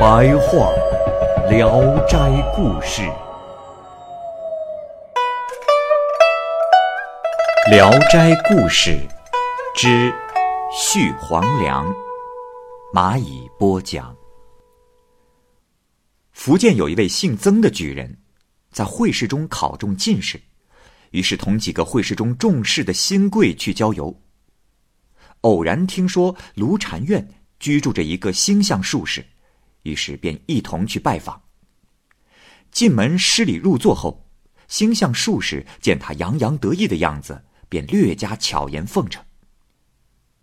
[0.00, 0.72] 白话
[1.50, 2.16] 《聊斋
[2.56, 3.02] 故事》，
[7.70, 8.92] 《聊斋故事》
[9.76, 10.10] 之
[10.72, 11.86] 续黄粱，
[12.94, 14.16] 蚂蚁播讲。
[16.32, 18.16] 福建有一位姓曾的举人，
[18.72, 20.40] 在会试中考中进士，
[21.10, 24.18] 于是同几个会试中中士的新贵去郊游。
[25.42, 29.22] 偶然听说卢禅院居住着一个星象术士，
[29.82, 31.40] 于是便一同去拜访。
[32.70, 34.26] 进门施礼入座后，
[34.68, 39.24] 星象术士见他洋洋得意的样子，便略加巧言奉承。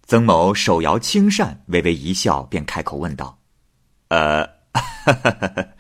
[0.06, 3.40] 曾某手摇青扇，微微一笑，便开口问道
[4.10, 4.58] ：“呃。”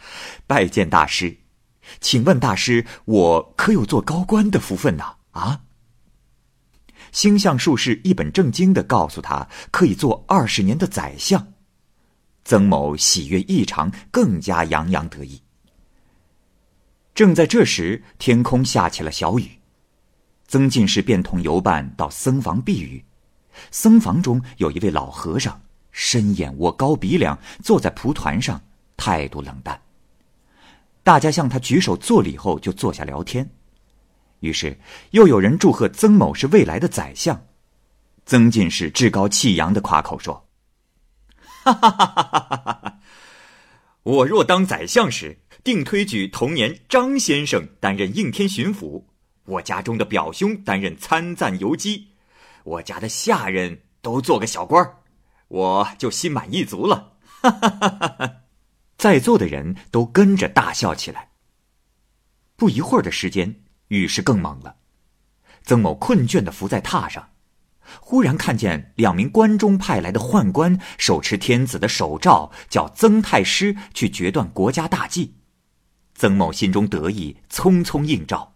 [0.47, 1.37] 拜见大师，
[1.99, 5.03] 请问大师，我可有做高官的福分呢？
[5.31, 5.61] 啊？
[7.11, 11.53] 星象术士一本正经的告诉他，可以做二十年的宰相。
[12.47, 15.37] 曾某喜悦异常，更加洋洋得意。
[17.13, 19.51] 正在这时，天空下起了小雨，
[20.47, 23.03] 曾进士便同游伴到僧房避雨。
[23.69, 28.61] 僧房中有一位老和尚，深眼窝、高鼻梁，坐在蒲团上。
[28.95, 29.77] 态度冷淡。
[31.03, 33.47] 大家向他举手作礼后，就坐下聊天。
[34.39, 34.79] 于是
[35.11, 37.45] 又有人祝贺曾某是未来的宰相。
[38.25, 40.41] 曾进士趾高气扬的夸口说
[41.73, 42.99] ：“哈哈哈哈哈哈！
[44.03, 49.03] 我若当宰相时，定推举同年张先生担任应天巡抚，
[49.45, 52.07] 我家中的表兄担任参赞游击，
[52.63, 54.97] 我家的下人都做个小官儿
[55.49, 58.33] 我就心满意足了。”哈哈哈哈哈！
[58.97, 61.31] 在座的人都跟着大笑起来。
[62.55, 64.77] 不一会儿的时间，雨势更猛了。
[65.63, 67.29] 曾某困倦的伏在榻上，
[67.99, 75.35] 忽然看见两名关中派来的宦官手持天子的手诏，叫曾太师去决断国家大计。
[76.15, 78.55] 曾某心中得意，匆匆应召。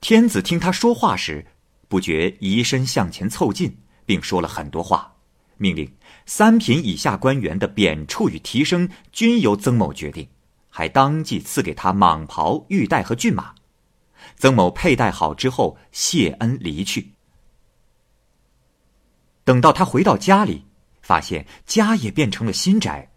[0.00, 1.46] 天子听他说话时，
[1.88, 5.14] 不觉移身向前凑近，并说了很多话。
[5.58, 5.90] 命令
[6.26, 10.28] 三品以下官员的贬黜与提升均由曾某决定，
[10.68, 13.54] 还当即赐给他蟒袍、玉带和骏马。
[14.36, 17.15] 曾某佩戴好之后，谢恩离去。
[19.46, 20.64] 等到他回到家里，
[21.02, 23.08] 发现家也变成了新宅，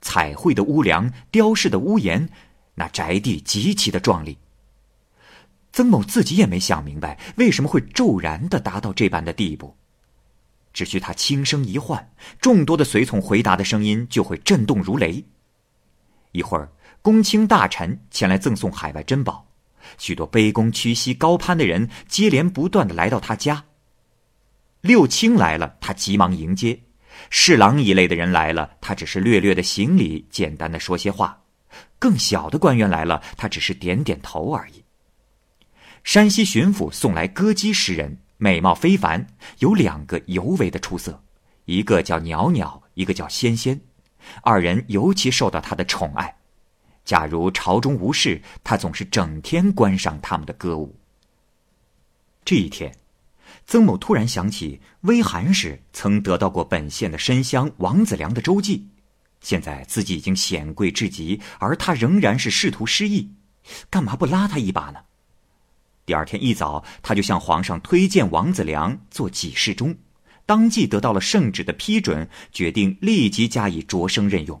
[0.00, 2.28] 彩绘的屋梁、雕饰的屋檐，
[2.76, 4.38] 那宅地极其的壮丽。
[5.72, 9.76] 曾某自己也没想明白，为什么会骤然的达到这般的地步。
[10.72, 12.08] 只需他轻声一唤，
[12.40, 15.24] 众多的随从回答的声音就会震动如雷。
[16.30, 16.70] 一会儿，
[17.02, 19.44] 公卿大臣前来赠送海外珍宝，
[19.98, 23.64] 许多卑躬屈膝、高攀的人接连不断的来到他家。
[24.84, 26.78] 六卿来了，他急忙迎接；
[27.30, 31.40] 侍郎一类的人来了，他只是略略的行礼，简单的说些话；
[31.98, 34.84] 更小的官员来了，他只是点点头而已。
[36.02, 38.18] 山西巡抚送来歌姬诗人。
[38.36, 39.26] 美貌非凡，
[39.60, 41.24] 有两个尤为的出色，
[41.64, 43.80] 一个叫袅袅，一个叫仙仙，
[44.42, 46.36] 二人尤其受到他的宠爱。
[47.06, 50.94] 假如朝中无事，他总是整天观赏他们的歌舞。
[52.44, 52.94] 这一天，
[53.66, 58.86] 曾某突然想起微寒时曾得到过本县的参乡王子良的周记，
[59.40, 63.30] 现在自己已经显贵至极，而他仍然是仕途失意，
[63.90, 65.00] 干嘛不拉他一把呢？
[66.06, 69.96] 第二天一早，他就向皇上推荐王子良做给事中，
[70.44, 74.60] 当即得到了圣旨的批准，决定立即加以擢升任用。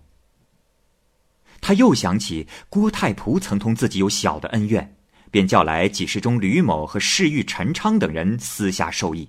[1.60, 4.96] 他又想起郭太仆曾同自己有小的恩怨，
[5.34, 9.28] 便叫来给事中吕某和侍御陈昌等人私下授意。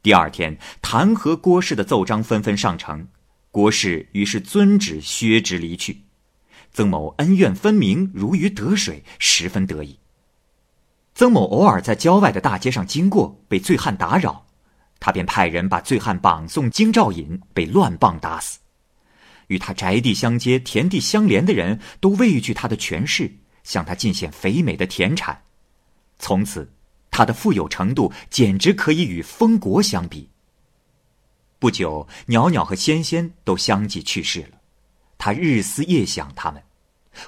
[0.00, 3.04] 第二天，弹劾郭氏的奏章纷纷上呈，
[3.50, 6.04] 郭氏于是遵旨削职离去。
[6.70, 9.98] 曾某恩怨分明，如鱼得水，十分得意。
[11.16, 14.46] 曾某偶尔在郊外的大街上经过，被醉汉打扰，
[15.00, 18.60] 他便派人把醉汉绑送京兆尹，被乱棒打死。
[19.48, 23.28] 与他宅地相接、田地相连的人都畏惧他的权势，
[23.68, 25.42] 向他进献肥美的田产。
[26.18, 26.72] 从此，
[27.10, 30.30] 他的富有程度简直可以与封国相比。
[31.58, 34.58] 不久，袅袅和仙仙都相继去世了。
[35.18, 36.62] 他日思夜想他们，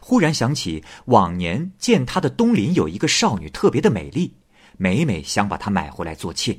[0.00, 4.34] 忽然想起往年见他的东邻有一个少女特别的美丽，
[4.78, 6.58] 每每想把她买回来做妾，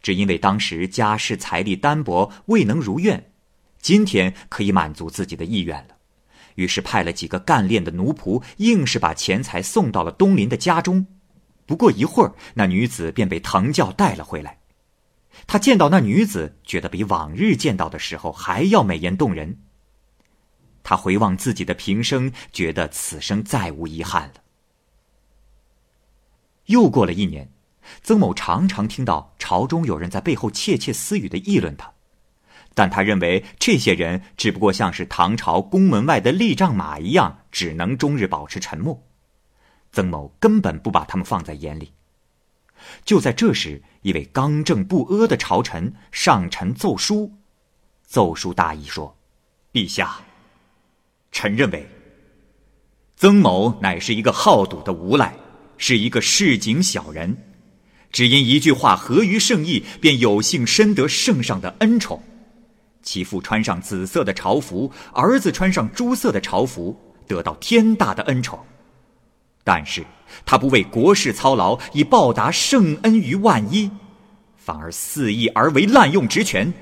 [0.00, 3.32] 只因为当时家世财力单薄，未能如愿。
[3.80, 5.96] 今天可以满足自己的意愿了，
[6.60, 11.06] 于是派了几个干练的奴仆，硬是把钱财送到了东林的家中。
[11.64, 14.58] 不过一会儿，那女子便被藤轿带了回来。
[15.46, 19.58] 他见到那女子，觉得比往日见到的时候还要美艳动人。
[20.82, 24.34] 他回望自己的平生，觉得此生再无遗憾了。
[26.66, 27.50] 又过了一年，
[28.02, 31.90] 曾某常常听到朝中有人在背后窃窃私语的议论他，
[32.74, 39.02] 但他认为这些人只不过像是唐朝宫门外的立仗马一样，只能终日保持沉默。
[39.92, 41.92] 曾某根本不把他们放在眼里。
[43.04, 47.32] 就在这时，一位刚正不阿的朝臣上陈奏书，
[48.06, 49.18] 奏书大意说
[49.74, 50.20] ：“陛下，
[51.32, 51.86] 臣认为
[53.16, 55.34] 曾某乃是一个好赌的无赖，
[55.76, 57.36] 是一个市井小人，
[58.10, 62.22] 只因一句话合于圣意，便有幸深得圣上的恩宠。
[63.02, 68.58] 其父穿上紫色的朝服，儿子穿上朱色的朝服，得到天大的恩宠。
[69.64, 70.04] 但是。”
[70.46, 73.90] 他不为国事操劳，以报答圣恩于万一，
[74.56, 76.72] 反而肆意而为，滥用职权。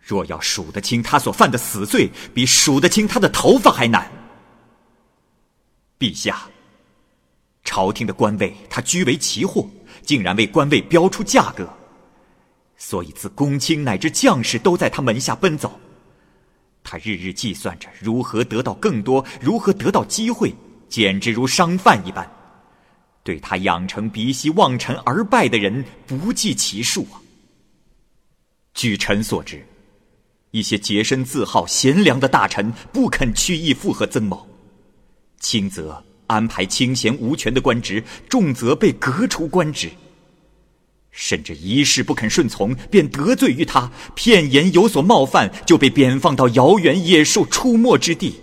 [0.00, 4.10] 若要数得清他所犯的死罪，比数得清他的头发还难。
[6.00, 6.48] 陛下，
[7.62, 9.64] 朝廷的官位他居为奇货，
[10.02, 11.72] 竟然为官位标出价格，
[12.78, 15.78] 所以自公卿乃至将士都在他门下奔走。
[16.82, 20.54] 他日日计算着如何得到更多，如何得到机会，
[20.88, 22.26] 简直如商贩一般。
[23.22, 27.20] 对他养成鼻息望尘而败的人不计其数啊！
[28.72, 29.62] 据臣所知，
[30.52, 34.48] 一些洁身自好、贤良的大臣不肯屈意附和曾某，
[35.40, 39.90] 轻则安排清闲无权的官职，重则被革除官职。
[41.10, 48.40] 甚至一事不肯顺从，便得罪于他；片言有所冒犯，就被贬放到遥远野兽出没之地。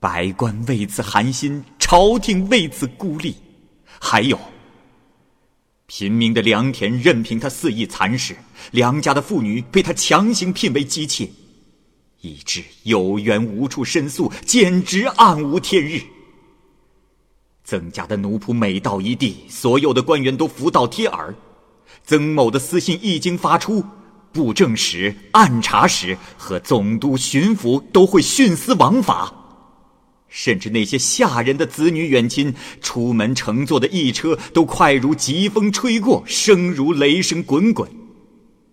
[0.00, 3.36] 百官为此寒心，朝廷为此孤立。
[4.00, 4.38] 还有，
[5.86, 8.36] 平民的良田任凭他肆意蚕食，
[8.72, 11.30] 良家的妇女被他强行聘为姬妾，
[12.20, 16.00] 以致有冤无处申诉，简直暗无天日。
[17.66, 21.34] 曾家的奴仆每到一地，所有的官员都伏到贴耳。
[22.04, 23.84] 曾某的私信一经发出，
[24.30, 29.34] 布政使、按察使和总督、巡抚都会徇私枉法。
[30.28, 37.90] 甚至那些下人的子女远亲，出门乘坐的驿车都快如疾风吹过，声如雷声滚滚。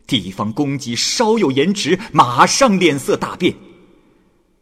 [0.05, 3.55] 地方公给稍有延迟，马上脸色大变。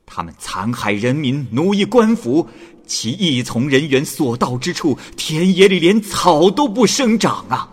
[0.06, 2.48] 他们残害人民，奴役官府，
[2.92, 7.72] 其一从人员所到之处，田野里连草都不生长啊！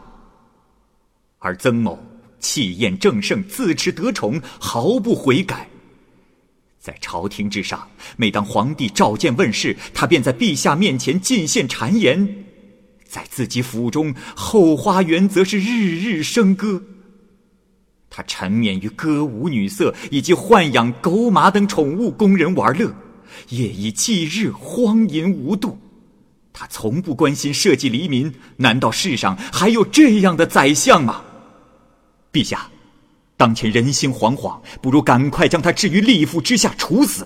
[1.40, 1.98] 而曾某
[2.38, 5.68] 气焰正盛，自持得宠，毫不悔改。
[6.78, 12.24] 在朝廷之上，每当皇帝召见问世，他便在陛下面前进献谗言；
[13.04, 16.80] 在自己府中后花园，则是日日笙歌。
[18.08, 22.94] 他沉湎于歌舞女色，以及豢养狗马等宠物供人玩乐，
[23.50, 25.78] 夜以继日，荒淫无度。
[26.52, 31.22] 他从不关心社稷黎民，难道世上还有这样的宰相吗？
[32.32, 32.68] 陛下。
[33.36, 37.24] 当前人心惶惶，不如赶快将他置于利府之下处死，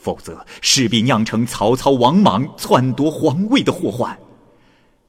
[0.00, 4.16] 否则势必酿成曹操王莽篡夺皇位的祸患。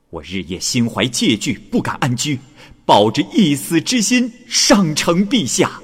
[0.10, 2.40] 我日夜心怀戒惧，不敢安居，
[2.86, 5.80] 抱着一死之心上呈陛下。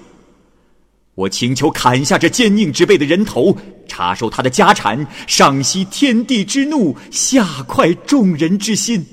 [1.15, 3.55] 我请求砍下这奸佞之辈的人头，
[3.87, 9.05] 查收他的家产，上息天地之怒，下快众人之心。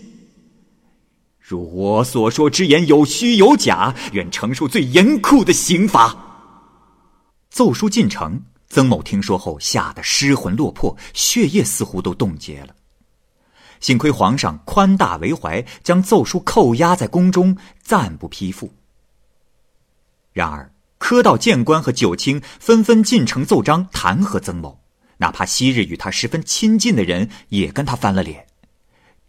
[1.40, 6.16] 如我所说之言有虚有假，愿承受最严酷的刑罚。
[7.50, 12.76] 奏书进城，曾某听说后吓得失魂落魄，血液似乎都冻结了。
[13.80, 18.72] 幸亏皇上宽大为怀，将奏书扣押在宫中，暂不批复。
[20.32, 24.80] 然而，科道谏官和九卿纷纷进城奏章弹劾曾某，
[25.18, 28.46] 哪怕昔日与他十分亲近的人也跟他翻了脸。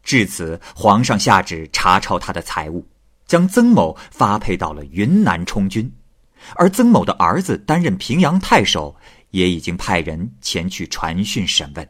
[0.03, 2.87] 至此，皇上下旨查抄他的财物，
[3.27, 5.91] 将曾某发配到了云南充军，
[6.55, 8.95] 而曾某的儿子担任平阳太守，
[9.29, 11.87] 也已经派人前去传讯审问。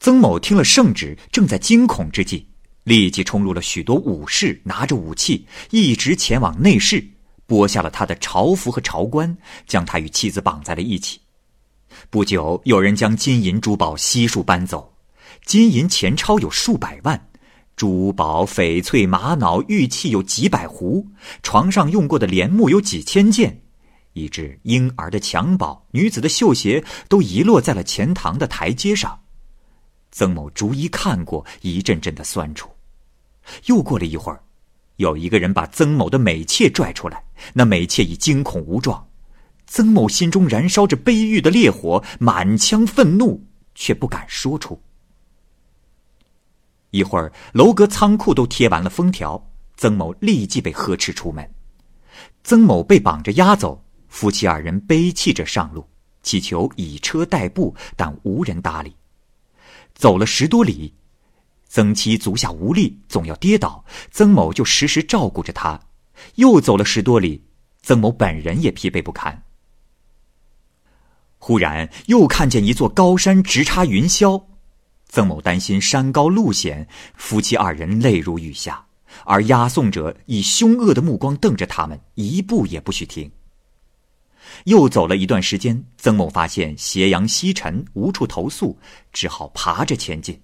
[0.00, 2.48] 曾某听了圣旨，正在惊恐之际，
[2.84, 7.06] 立即冲入了许多武士，拿着武器，一直前往内室，
[7.48, 9.36] 剥下了他的朝服和朝冠，
[9.66, 11.20] 将他与妻子绑在了一起。
[12.10, 14.94] 不久，有人将金银珠宝悉数搬走，
[15.46, 17.28] 金银钱钞有数百万，
[17.74, 21.06] 珠宝、翡翠、玛瑙、玉器有几百壶，
[21.42, 23.62] 床上用过的帘幕有几千件，
[24.12, 29.18] 以致婴儿的襁褓、女子的绣鞋都遗落在了钱塘的台阶上。
[30.10, 32.70] 曾某逐一看过，一阵阵的酸楚。
[33.66, 34.42] 又过了一会儿，
[34.98, 37.24] 有一个人把曾某的美妾拽出来，
[37.54, 39.08] 那美妾已惊恐无状。
[39.66, 44.80] 曾某心中燃烧着悲郁的烈火，满腔愤怒却不敢说出。
[46.90, 51.48] 一会儿，楼阁仓库都贴完了封条，曾某立即被呵斥出门。
[52.42, 55.86] 曾某被绑着押走，夫妻二人悲泣着上路，
[56.24, 58.96] 祈求以车代步，但无人搭理。
[59.94, 60.92] 走了十多里，
[61.68, 65.78] 曾妻足下无力，总要跌倒，曾某就时时照顾着她。
[66.36, 67.44] 又走了十多里，
[67.82, 69.44] 曾某本人也疲惫不堪。
[71.36, 74.42] 忽然又看见一座高山直插云霄，
[75.08, 78.84] 曾某担心山高路险，夫妻二人泪如雨下，
[79.24, 83.30] 而押送者以凶恶的目光瞪着他们，一步也不许停。
[84.64, 88.76] 又走了一段时间，曾某发现斜阳西沉，无处投宿，
[89.12, 90.40] 只好爬着前进。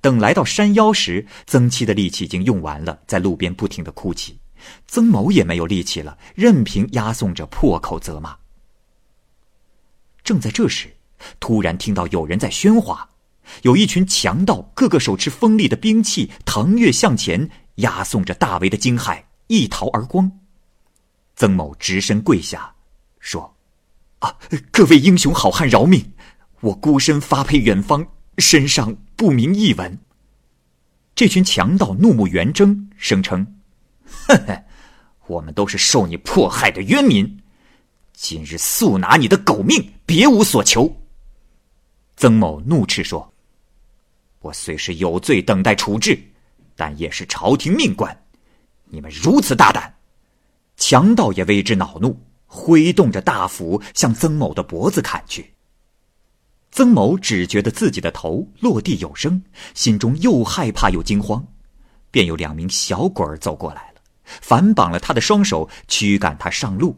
[0.00, 4.38] 等来到山腰时，曾妻的力气已经用完了，在路边不停的哭泣，
[4.86, 8.36] 曾某也没有力气了，任凭押送者破口责骂。
[10.22, 10.94] 正在这时，
[11.40, 13.08] 突然听到有人在喧哗，
[13.62, 20.30] 有一群强盗，个个手持锋利的兵器，腾跃向前，押送着大为的惊骇，一逃而光。
[21.34, 22.74] 曾某直身跪下，
[23.20, 23.56] 说
[24.18, 24.36] ：“啊，
[24.70, 26.12] 各位英雄好汉饶命！
[26.60, 28.04] 我孤身发配远方，
[28.38, 29.98] 身上不明一文。”
[31.14, 33.58] 这群强盗怒目圆睁，声称
[34.06, 34.64] ：“哼哼，
[35.26, 37.40] 我们都是受你迫害的冤民。”
[38.14, 40.96] 今日速拿你的狗命，别无所求。
[42.16, 43.32] 曾某怒斥说
[44.40, 46.18] ：“我虽是有罪，等待处置，
[46.76, 48.16] 但也是朝廷命官。
[48.84, 49.92] 你们如此大胆！”
[50.76, 55.52] 强盗也为之恼怒，挥动着大斧向曾某的脖子砍去。
[56.70, 59.42] 曾某只觉得自己的头落地有声，
[59.74, 61.44] 心中又害怕又惊慌，
[62.10, 66.96] 便有两名小鬼儿走过来了，反绑了他的双手，驱赶他上路。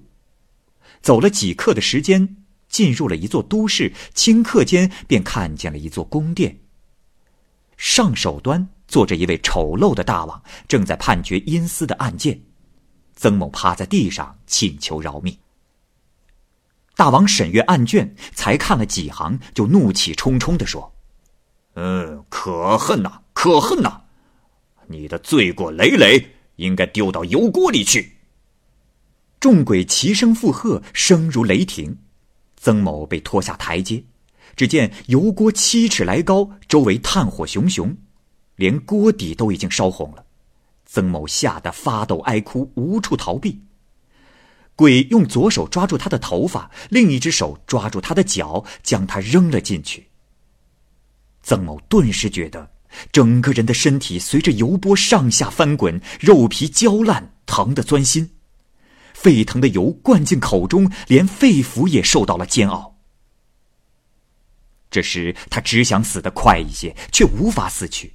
[1.00, 2.36] 走了几刻的时间，
[2.68, 6.60] 进入了一座都市，顷刻间便看见了一座宫殿。
[7.76, 12.38] 上首端坐着一位丑陋的大王，正在判决阴司的案件。
[13.14, 15.34] 曾某趴在地上请求饶命。
[17.00, 20.92] 大王审阅案卷，才看了几行，就怒气冲冲地说
[21.72, 24.02] ：“嗯，可恨呐，可恨呐！
[24.86, 28.18] 你的罪过累累，应该丢到油锅里去。”
[29.40, 31.96] 众鬼齐声附和，声如雷霆。
[32.58, 34.04] 曾某被拖下台阶，
[34.54, 37.96] 只见油锅七尺来高，周围炭火熊熊，
[38.56, 40.22] 连锅底都已经烧红了。
[40.84, 43.58] 曾某吓得发抖哀哭，无处逃避。
[44.76, 50.08] 鬼用左手抓住他的头发，另一只手抓住他的脚，将他扔了进去。
[51.42, 52.70] 曾某顿时觉得
[53.12, 58.30] 整个人的身体随着油波上下翻滚，肉皮焦烂，疼得钻心。
[59.12, 62.96] 沸腾的油灌进口中，连肺腑也受到了煎熬。
[64.90, 68.14] 这时他只想死得快一些，却无法死去。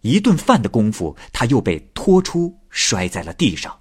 [0.00, 3.78] 一顿饭的功夫，他又被拖出，摔在了地上。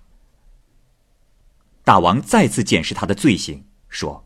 [1.90, 4.24] 大王再次检视他的罪行，说：“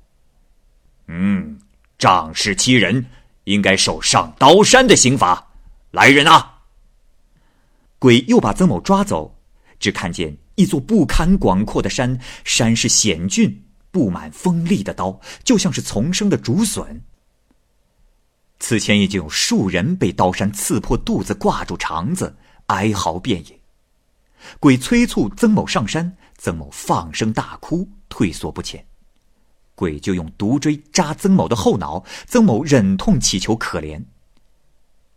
[1.07, 1.57] 嗯，
[1.97, 3.05] 仗势欺人，
[3.45, 5.47] 应该受上刀山的刑罚。
[5.91, 6.59] 来人啊！”
[7.99, 9.39] 鬼又把曾某抓走，
[9.79, 10.37] 只看见。
[10.55, 17.01] 一座不堪广阔的山，山势险峻，布满锋利的刀，就像是丛生的竹笋。
[18.59, 23.57] 此前已经有数人被刀山刺破肚子，挂住肠子，哀嚎遍野。
[24.59, 28.85] 鬼催促曾某上山，曾某放声大哭，退缩不前。
[29.75, 34.03] 鬼就用毒锥扎曾某的后脑，曾某忍痛乞求可怜。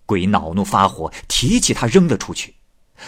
[0.07, 2.55] 鬼恼怒发火，提起他扔了出去。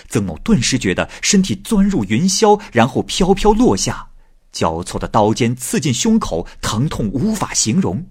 [0.09, 4.11] 曾某顿时觉得身体钻入云霄，然后飘飘落下，
[4.53, 8.07] 交错的刀尖刺进胸口，疼痛无法形容。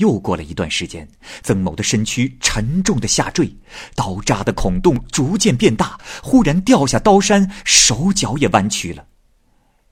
[0.00, 1.06] 又过了一段时间，
[1.42, 3.54] 曾某的身躯沉重的下坠，
[3.94, 9.04] 刀扎的孔洞逐渐变大，忽然掉下刀山，手脚也弯曲了。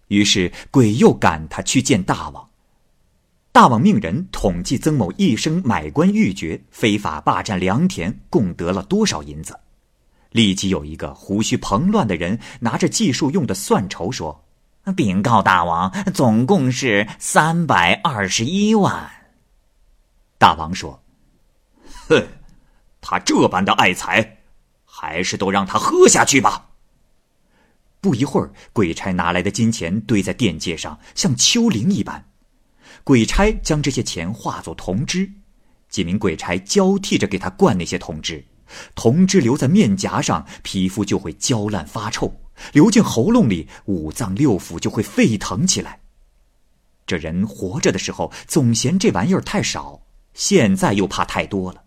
[0.09, 2.49] 于是鬼又赶他去见大王。
[3.53, 9.59] 大王命人统计曾某一生买官鬻爵、非法霸占良田，共得了多少银子。
[10.31, 14.45] 立即有一个胡须蓬乱的人拿着计数用的算筹说
[14.97, 19.11] ：“禀告大王，总共是三百二十一万。
[20.39, 21.03] 大王说
[22.09, 22.27] ：“哼，
[23.01, 24.39] 他这般的爱财，
[24.85, 26.71] 还是都让他喝下去吧。”
[28.01, 32.25] 不一会儿，鬼差拿来的金钱堆在殿阶上，像丘陵一般。
[33.03, 35.29] 鬼差将这些钱化作铜汁，
[35.89, 38.45] 几名鬼差交替着给他灌那些铜汁，
[38.95, 42.29] 铜汁流在面颊上，皮肤就会焦烂发臭；
[42.73, 46.01] 流进喉咙里，五脏六腑就会沸腾起来。
[47.05, 50.01] 这人活着的时候总嫌这玩意儿太少，
[50.39, 51.83] 现在又怕太多了，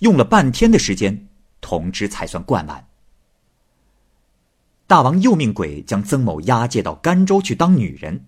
[0.00, 1.28] 用了半天的时间，
[1.62, 2.86] 铜汁才算灌完。
[4.86, 8.26] 大王又命鬼将曾某押解到甘州去当女人。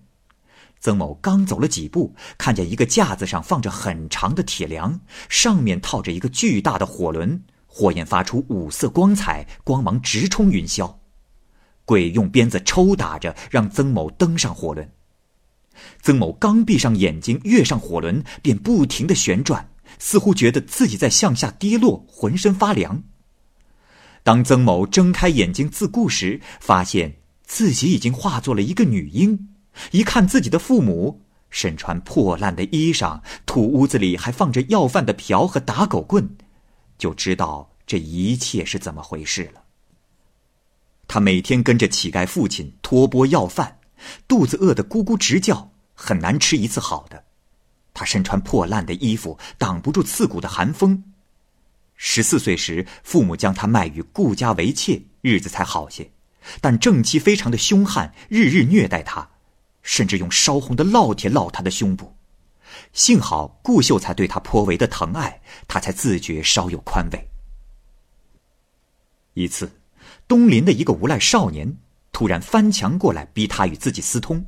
[0.79, 10.91] 曾某刚走了几步，看见一个架子上放着很长的铁梁，上面套着一个巨大的火轮，火焰发出五色光彩，光芒直冲云霄。
[11.85, 14.91] 鬼用鞭子抽打着，让曾某登上火轮。
[16.01, 19.69] 曾某刚闭上眼睛，跃上火轮，便不停的旋转，
[19.99, 23.03] 似乎觉得自己在向下跌落，浑身发凉。
[24.23, 29.49] 当曾某睁开眼睛自顾时，发现自己已经化作了一个女婴。
[29.91, 36.35] 一看自己的父母身穿破烂的衣裳，土屋子里还放着要饭的瓢和打狗棍，
[36.97, 39.61] 就知道这一切是怎么回事了。
[41.07, 43.77] 他每天跟着乞丐父亲托钵要饭，
[44.27, 47.23] 肚子饿得咕咕直叫，很难吃一次好的。
[47.93, 51.03] 他身穿破烂的衣服，挡不住刺骨的寒风。
[51.95, 56.11] 十四岁时，父母将他卖与顾家为妾，日子才好些。
[56.61, 59.27] 但正妻非常的凶悍，日日虐待他，
[59.81, 62.15] 甚至用烧红的烙铁烙他的胸部。
[62.93, 67.27] 幸好顾秀才对他颇为的疼爱，他才自觉稍有宽慰。
[69.33, 69.71] 一次，
[70.27, 71.77] 东邻的一个无赖少年
[72.17, 74.43] 突然翻墙过来，逼他与自己私通。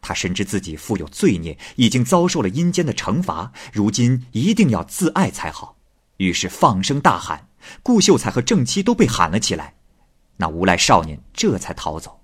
[0.00, 5.76] 他深知自己负有罪孽，已经遭受了阴间的惩罚，如今一定要自爱才好。
[6.16, 7.50] 于是放声大喊，
[7.82, 9.74] 顾秀才和正妻都被喊了起来。
[10.38, 12.22] 那无赖少年这才逃走。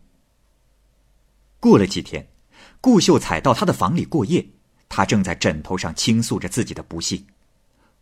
[1.61, 2.27] 过了几天，
[2.81, 4.43] 顾秀才到他的房里过夜，
[4.89, 7.27] 他正在枕头上倾诉着自己的不幸。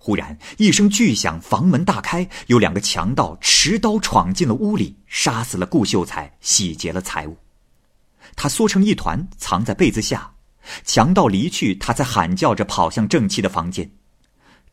[0.02, 7.36] 忽然一声巨响，房门大开，有两个强盗持刀闯进了屋里，杀死了顾秀才，洗劫了财物。
[8.34, 10.32] 他缩成一团，藏在被子下。
[10.86, 13.90] 强盗离去，他才喊叫着跑向正妻的房间。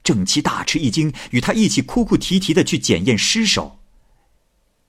[0.01, 3.79] 正妻大吃一惊，与他一起哭哭啼啼的去检验尸首。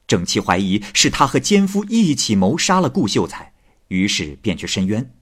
[0.07, 3.53] 正妻怀疑是他和奸夫一起谋杀了顾秀才，
[3.88, 5.12] 于是便去申冤。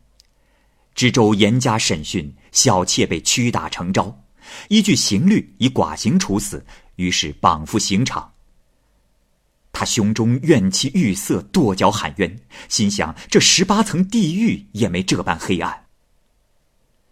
[0.95, 4.23] 知州严加审讯，小妾被屈打成招，
[4.69, 6.65] 依据刑律以剐刑处死，
[6.97, 8.33] 于是绑赴刑场。
[9.73, 15.87] 他胸中怨气欲塞，跺脚喊冤，心想这十八层地狱也没这般黑暗。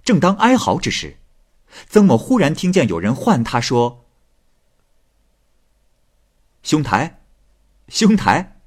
[0.03, 1.19] 正当哀嚎之时。
[1.89, 4.07] 曾某忽然听见有人唤他说
[6.63, 7.23] ：“兄台，
[7.89, 8.61] 兄台，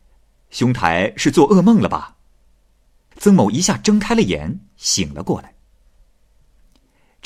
[0.49, 2.17] 兄台是做噩梦了吧？”
[3.17, 5.55] 曾某一下睁开了眼，醒了过来。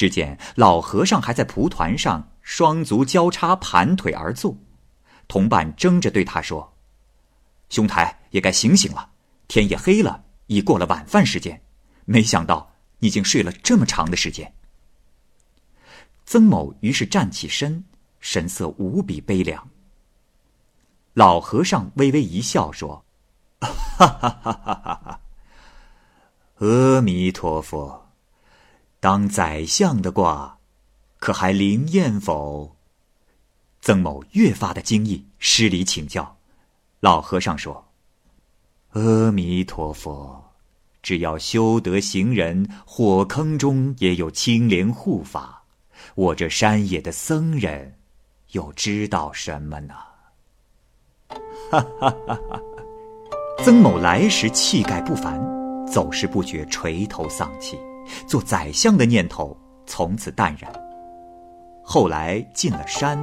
[0.01, 4.57] 只见老和尚还在蒲团上双足交叉盘腿而坐，
[5.27, 6.73] 同伴争着对他说
[7.69, 9.11] ：“兄台也该醒醒了，
[9.47, 11.61] 天也黑了，已过了晚饭时间。
[12.05, 14.51] 没想到你竟睡了这么长的时间。”
[16.25, 17.83] 曾某于是站起身，
[18.19, 19.69] 神色无比悲凉。
[21.13, 23.05] 老和尚微微一笑，说
[23.61, 23.69] ：“哈
[24.07, 25.21] 哈哈哈哈哈！
[26.57, 28.10] 阿弥陀佛，
[29.01, 30.59] 当宰相的卦，
[31.17, 32.77] 可还灵验否？”
[33.81, 36.37] 曾某越发的惊异，施礼请教。
[36.99, 37.83] 老和尚说
[38.93, 40.51] ：“阿弥陀佛，
[41.01, 45.63] 只要修德行人，火坑中也有青莲护法。”
[46.13, 47.95] 我这山野的僧人，
[48.51, 49.95] 又知道什么呢？
[51.71, 52.61] 哈哈哈哈
[53.63, 55.39] 曾某来时气概不凡，
[55.87, 57.77] 走时不觉垂头丧气，
[58.27, 60.71] 做宰相的念头从此淡然。
[61.83, 63.17] 后来进了山，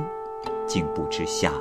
[0.66, 1.52] 竟不知下。